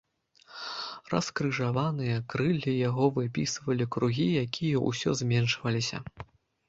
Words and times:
Раскрыжаваныя 1.13 2.15
крыллі 2.33 2.73
яго 2.89 3.05
выпісвалі 3.21 3.85
кругі, 3.97 4.27
якія 4.45 4.83
ўсё 4.89 5.09
зменшваліся. 5.21 5.97